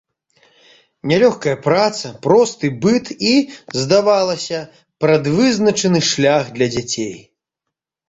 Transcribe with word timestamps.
Нялёгкая 1.11 1.53
праца, 1.67 2.07
просты 2.25 2.73
быт 2.87 3.13
і, 3.33 3.35
здавалася, 3.83 4.59
прадвызначаны 5.07 6.05
шлях 6.13 6.53
для 6.61 6.75
дзяцей. 6.77 7.17